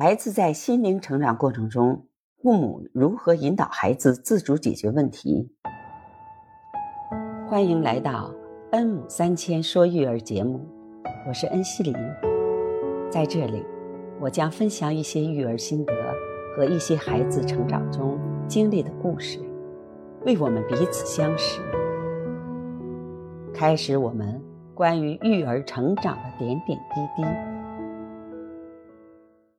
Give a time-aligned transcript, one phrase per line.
[0.00, 2.06] 孩子在心灵成长过程中，
[2.40, 5.50] 父母如何引导孩子自主解决问题？
[7.48, 8.32] 欢迎来到
[8.70, 10.64] 恩母三千说育儿节目，
[11.26, 11.92] 我是恩熙林，
[13.10, 13.66] 在这里，
[14.20, 15.92] 我将分享一些育儿心得
[16.54, 19.40] 和一些孩子成长中经历的故事，
[20.24, 21.60] 为我们彼此相识，
[23.52, 24.40] 开始我们
[24.74, 27.57] 关于育儿成长的点点滴滴。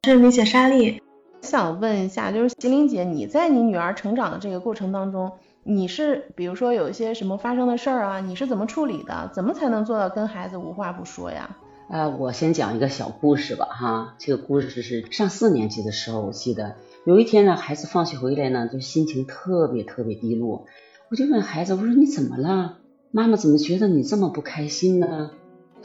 [0.05, 1.01] 是李雪莎莉，
[1.41, 5.33] 想问一下，就是吉林姐，你在你女儿成长的这个过程当中，
[5.65, 9.29] 你是比如说有一些什么发生的事儿啊，你是怎么处理的？
[9.33, 11.57] 怎么才能做到跟孩子无话不说呀？
[11.89, 20.65] 呃，我先讲一个小故事吧，哈，这个故事是上四年级的时候，我记得有一天呢，孩子放学回来呢，就心情特别特别低落，
[21.11, 22.77] 我就问孩子，我说你怎么了？
[23.11, 25.31] 妈妈怎么觉得你这么不开心呢？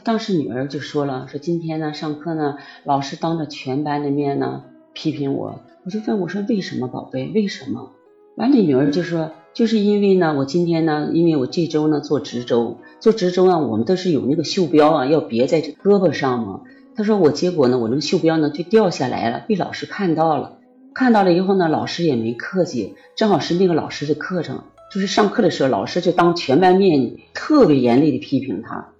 [0.05, 4.61] 当时女儿就说了，说今天呢上课呢，老师当着全班的面呢
[4.93, 7.89] 批评我，我就问我说为什么宝贝为什么？
[8.35, 16.61] 完了女儿就说就是因为呢我今天呢因为我这周呢做值周，做值周啊我们都是有那个袖标啊要别在这胳膊上嘛，
[16.95, 20.59] 她说我结果呢我那个袖标呢就掉下来了，被老师看到了，
[20.93, 28.91] 看到了以后呢老师也没客气，正好是那个老师的课程，就是上课的时候老师就当全班面特别严厉的批评她。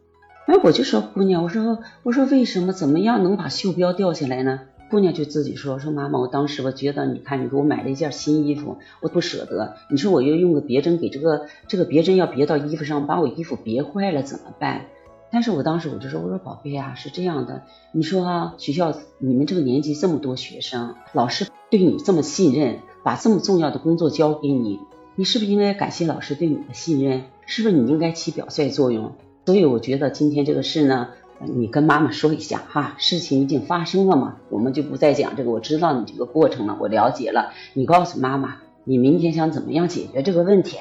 [0.45, 4.61] 哎，我就说姑娘，我说我说为什么怎么样能把袖标掉下来呢？
[4.91, 9.75] 姑娘就自己说说妈妈，我当时我觉得你看你给我买了一件新衣服，我不舍得。
[9.89, 14.85] 你说我要用个别针给这个这个别针要别到衣服上，把我衣服别坏了怎么办？
[15.31, 24.79] 但是我当时我就说我说宝贝啊，是这样的，你说啊，学校你们这个年级这么多学生，老师对你这么信任，把这么重要的工作交给你，
[25.15, 27.23] 你是不是应该感谢老师对你的信任？
[27.47, 29.13] 是不是你应该起表率作用？
[29.45, 35.51] 所以我觉得今天这个事呢，你跟妈妈说一下哈，事情已经发生了嘛，我们就不再讲这个。
[35.51, 37.51] 我知道你这个过程了，我了解了。
[37.73, 40.77] 你告诉妈妈，你明天想怎么样解决这个问题？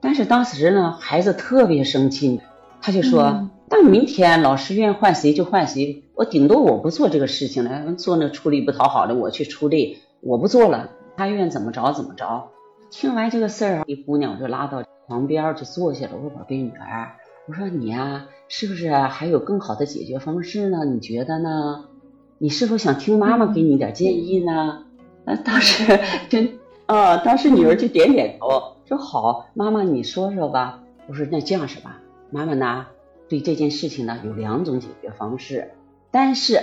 [0.00, 2.40] 但是当时呢，孩子特别生气，
[2.82, 12.50] 他就说，那明天老师愿意换谁就换谁，我顶多我不做这个事情了，做那出力不讨好的，我去出力，我不做了，他愿怎么着怎么着。
[12.90, 17.10] 听完这个事儿，一姑娘我就拉到旁边就坐下了，我说宝贝女儿。
[17.48, 20.84] 我说你呀，是不是还有更好的解决方式呢？
[20.84, 21.84] 你觉得呢？
[22.38, 24.82] 你是否想听妈妈给你点建议呢？
[25.24, 30.80] 那当时 真啊，当时女儿就点点头，说好，妈妈你说说吧。
[31.06, 32.00] 我说那这样是吧？
[32.32, 32.86] 妈妈呢，
[33.28, 35.70] 对这件事情呢有两种解决方式，
[36.10, 36.58] 但是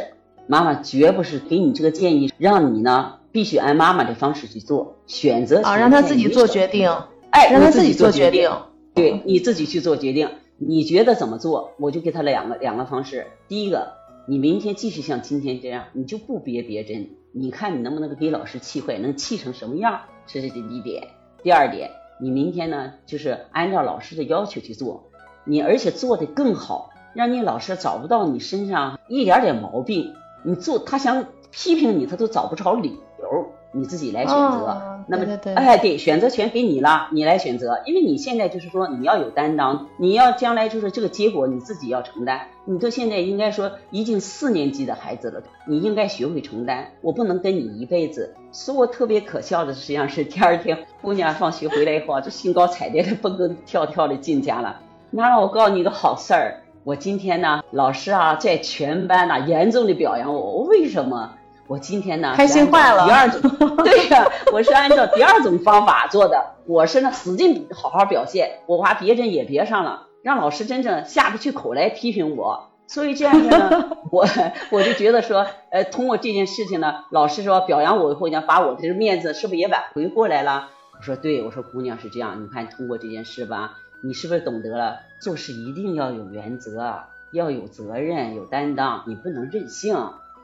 [0.47, 6.91] 妈妈绝不是给你这个建议，让你呢必须按妈妈的方式去做，选择啊，让他自己做决定，
[7.29, 8.51] 哎，让他自己做决定，
[8.93, 10.29] 对你自己去做决定。
[10.67, 11.71] 你觉得怎么做？
[11.77, 13.27] 我就给他两个两个方式。
[13.47, 13.93] 第一个，
[14.27, 20.01] 你明天继续像今天这样，你就不别别针，你看你能不能给老师气坏，能气成什么样？
[20.25, 21.07] 这是第一点。
[21.41, 21.91] 第二点，
[22.21, 25.09] 你明天呢，就是按照老师的要求去做，
[25.45, 30.13] 你而且做的更好，让你老师找不到你身上一点点毛病。
[30.43, 33.51] 你做他想批评你，他都找不着理由。
[33.73, 35.25] 你自己来选择，那么
[35.55, 42.41] 哎，对，选择权给你了，你来选择，因为你现在就是说你要有担当，你要将来就是这个结果你自己要承担。
[42.65, 46.91] 你到现在应该说已经四年级的孩子了，你应该学会承担。
[47.01, 48.33] 我不能跟你一辈子。
[48.51, 54.79] 所以我特别可笑的实际上是第二天姑娘放学回来以后啊，就兴高采烈的蹦蹦跳跳的进家了。
[55.09, 61.33] 妈妈，我告诉你个好事儿，我今天呢，老师啊在全班呢严重的表扬我，我为什么？
[61.67, 63.05] 我今天呢，开心坏了。
[63.05, 63.41] 第二种，
[63.83, 66.55] 对呀，我是按照第二种方法做的。
[66.65, 72.69] 我是呢，使劲好好表现，我把别针也别上了，让老师真正下不去口来批评我。
[72.85, 74.27] 所以这样子呢， 我
[74.69, 80.69] 我就觉得说，呃，通过这件事情呢，老师说表扬我以后呢，把我的面子是不是也挽回过来了？
[80.97, 89.95] 我说对，我说姑娘是这样，你看通过这件事吧，你是不是懂得了做事一定要有原则，要有责任，有担当，你不能任性。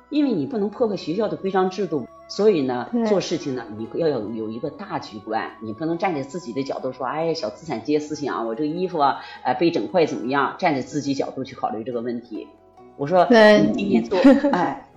[0.09, 10.56] 因为你不能破坏学校的规章制度，所以呢，做事情呢，你要有有一个大局观，你不能站在自己的角度说，哎，小资产阶级思想，我这个衣服啊，呃，被整坏怎么样？
[10.57, 12.48] 站在自己角度去考虑这个问题。
[12.98, 14.19] 我说，你今天做，
[14.51, 14.89] 哎，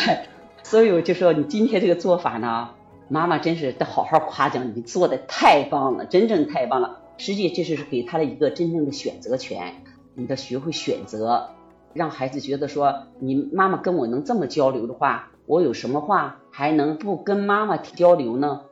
[0.64, 2.70] 所以我就说，你今天这个做法呢，
[3.08, 7.00] 妈妈真是得好好夸奖你，做的太棒了，真正太棒了。
[7.16, 9.74] 实际这是给他的一个真正的选择权，
[10.14, 11.50] 你得学会选择。
[11.94, 18.62] 让孩子觉得说，你妈妈跟我能这么交流的话，我有什么话还能不跟妈妈交流呢？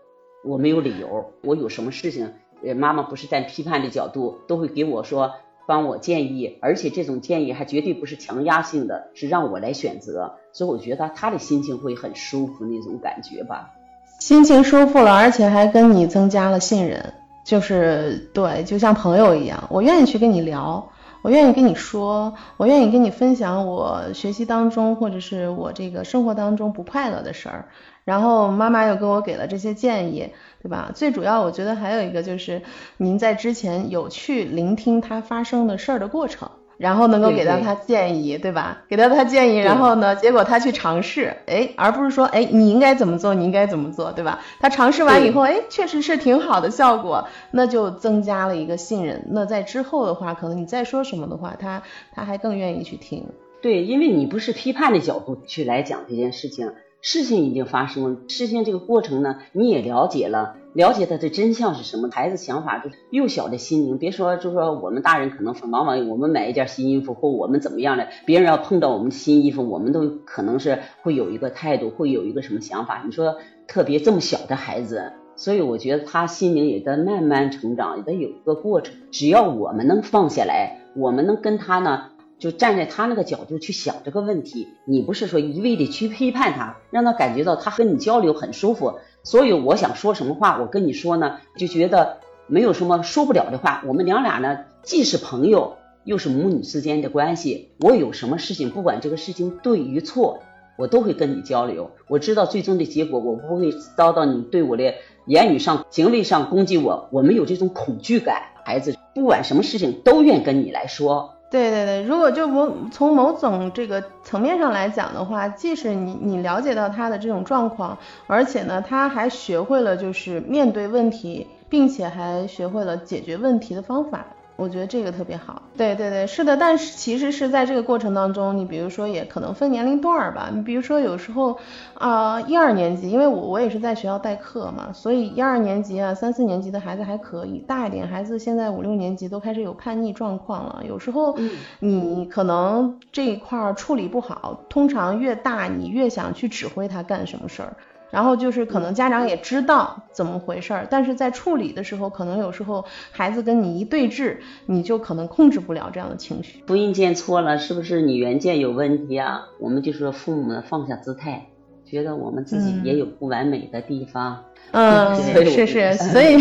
[0.44, 2.32] 我没有理由，我有什么事情，
[2.64, 5.34] 呃，妈妈不是在批判的角度，都会给我说，
[5.68, 13.70] 帮我建议，而且这种建议还绝对不是强压性的，是让我来选择，所以我觉得他的心情会很舒服那种感觉吧。
[14.18, 17.12] 心情舒服了，而且还跟你增加了信任，
[17.44, 20.84] 就是对，就像朋友一样，我愿意去跟你聊。
[21.22, 27.66] 我愿意跟你说，我愿意跟你分享我学习当中或者是我这个生活当中不快乐的事儿，
[28.04, 30.90] 然后妈妈又给我给了这些建议，对吧？
[30.92, 32.62] 最主要我觉得还有一个就是
[32.96, 36.50] 您在之前有去聆听他发生的事儿的过程。
[36.82, 38.82] 然后能够给到他建议，对吧？
[38.88, 44.40] 给到他建议，然后呢，结果他去尝试，哎，而不是说，哎，你应该怎么做，你应该怎么做，对吧？
[44.58, 49.24] 他尝试完以后，哎，确实是挺好的效果，那就增加了一个信任。
[49.30, 53.28] 那在之后的话，可能你再说什么的话，他他还更愿意去听。
[53.60, 56.72] 对，因为你不是批判的角度去来讲这件事情。
[57.02, 62.08] 事情已经发生了，事情这个过程呢，你也了解了，了解它的真相是什么？
[62.12, 73.02] 孩子想法就是幼小的心灵，别说就说我们大人可能往往我们买一件新衣服或我们怎么样的，别人要碰到我们新衣服，我们都可能是会有一个态度，会有一个什么想法？
[73.04, 73.34] 你说
[73.66, 78.94] 特别这么小的孩子，所以我觉得他心灵也在慢慢成长，也得有一个过程。
[79.10, 82.10] 只要我们能放下来，我们能跟他呢。
[82.42, 88.98] 就站在他那个角度去想这个问题，你不是说一味的去批判他，让他感觉到他和你交流很舒服。
[89.22, 92.18] 所以我想说什么话，我跟你说呢，就觉得
[92.48, 93.84] 没有什么说不了的话。
[93.86, 97.68] 我们娘俩呢，既是朋友，又是母女之间的关系。
[97.78, 100.42] 我有什么事情，不管这个事情对与错，
[100.76, 101.92] 我都会跟你交流。
[102.08, 104.94] 我知道最终的结果，我不会遭到你对我的
[105.26, 107.08] 言语上、行为上攻击我。
[107.12, 111.34] 我没有这种恐惧感，孩子不管什么事情都愿跟你来说。
[111.52, 124.24] 对对对，如果就某从某种这个层面上来讲的话，即使你你了解到他的这种状况，而且呢，他还学会了就是面对问题，并且还学会了解决问题的方法。
[124.56, 131.58] 我觉得这个特别好，对对对，是的，但是其实是在这个过程当中，你比如说也可能分年龄段儿吧，你比如说有时候
[131.94, 141.36] 啊一二年级，因为我我也是在学校代课嘛，所以一二年级啊三四年级的孩子还可以，大一点孩子现在五六年级都开始有叛逆状况了，有时候
[141.80, 147.76] 你可能这一块处理不好，通常越大你越想去指挥他干什么事儿。
[148.12, 154.36] 然后就是可能家长也知道怎么回事儿，但是在处理的时候，可能有时候孩子跟你一对峙，
[154.66, 156.62] 你就可能控制不了这样的情绪。
[156.66, 159.48] 复印件错了，是不是你原件有问题啊？
[159.58, 161.46] 我们就说父母放下姿态，
[161.92, 164.44] 觉得我们自己也有不完美的地方。
[164.70, 166.38] 嗯， 是是， 所以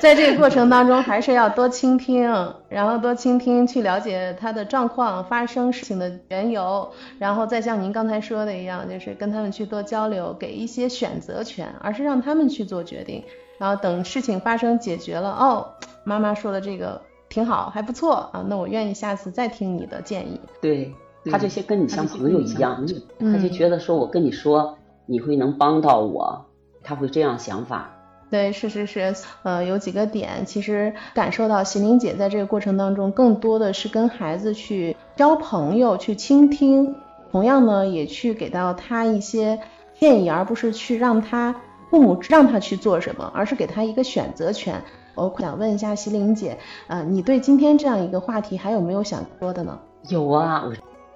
[0.00, 2.28] 在这个过程当中，还是要多倾听，
[2.68, 13.22] 然后多倾听，去了解他的状况、发生事情的缘由，然后再像您刚才说的一样，就是跟他们去多交流，给一些选择权，而是让他们去做决定，
[13.58, 15.68] 然后等事情发生解决了，哦，
[16.02, 20.40] 妈妈说的这个挺好，还不错啊，那我愿意下次再听你的建议。
[20.60, 20.92] 对
[21.30, 22.86] 他这些跟你像朋友一样，
[23.18, 24.76] 他就觉得说我跟你说，
[25.06, 26.44] 你会能帮到我。
[26.80, 27.90] 他会这样想法，
[28.30, 36.94] 对，是是是，呃，有几个点，其实感受到席玲姐在这个过程当中，更多的是跟孩子去交朋友，去倾听，
[37.30, 39.60] 同样呢，也去给到他一些
[39.98, 41.54] 建议，而不是去让他
[41.90, 44.82] 父母让他去做什么，而是给他一个选择权。
[45.14, 49.78] 我想问一下席玲姐，呃，你对今天这样一个话题还有没有想说的呢？
[50.08, 50.64] 有啊，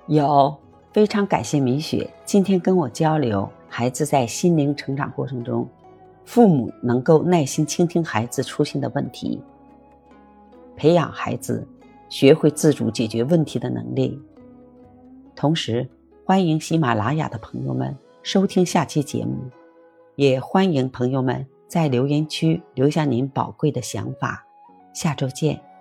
[0.06, 0.54] 有，
[0.92, 3.48] 非常感谢米雪今天跟我交流。
[3.68, 5.66] 孩子在心灵成长过程中，
[6.26, 9.40] 父母能够耐心倾听孩子出现的问题，
[10.76, 11.66] 培养孩子
[12.10, 14.20] 学会自主解决问题的能力。
[15.34, 15.88] 同时，
[16.26, 19.38] 欢迎喜马拉雅的朋友们收听下期节目，
[20.16, 24.44] 也欢迎朋友们在留言区留下您宝贵的想法。
[24.92, 25.71] 下周见。